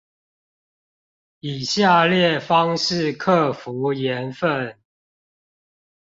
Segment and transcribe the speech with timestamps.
[1.41, 4.75] 以下列方式克服鹽分